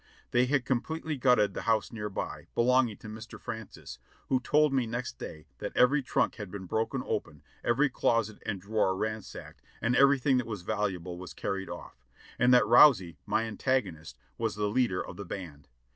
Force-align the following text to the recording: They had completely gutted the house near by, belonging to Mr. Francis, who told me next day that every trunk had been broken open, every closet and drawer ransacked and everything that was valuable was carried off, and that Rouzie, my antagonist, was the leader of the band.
They 0.31 0.47
had 0.47 0.65
completely 0.65 1.15
gutted 1.15 1.53
the 1.53 1.61
house 1.69 1.91
near 1.91 2.09
by, 2.09 2.47
belonging 2.55 2.97
to 2.97 3.07
Mr. 3.07 3.39
Francis, 3.39 3.99
who 4.29 4.39
told 4.39 4.73
me 4.73 4.87
next 4.87 5.19
day 5.19 5.45
that 5.59 5.77
every 5.77 6.01
trunk 6.01 6.37
had 6.37 6.49
been 6.49 6.65
broken 6.65 7.03
open, 7.05 7.43
every 7.63 7.87
closet 7.87 8.41
and 8.43 8.59
drawer 8.59 8.95
ransacked 8.97 9.61
and 9.79 9.95
everything 9.95 10.37
that 10.37 10.47
was 10.47 10.63
valuable 10.63 11.19
was 11.19 11.35
carried 11.35 11.69
off, 11.69 12.03
and 12.39 12.51
that 12.51 12.65
Rouzie, 12.65 13.17
my 13.27 13.43
antagonist, 13.43 14.17
was 14.39 14.55
the 14.55 14.69
leader 14.71 15.05
of 15.05 15.17
the 15.17 15.23
band. 15.25 15.67